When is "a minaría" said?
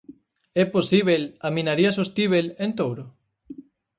1.47-1.91